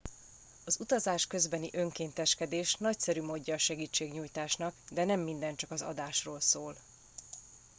[0.65, 6.75] az utazás közbeni önkénteskedés nagyszerű módja a segítségnyújtásnak de nem minden csak az adásról szól